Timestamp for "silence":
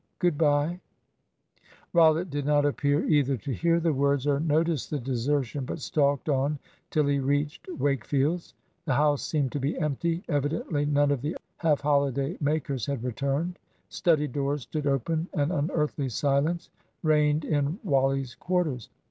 16.09-16.71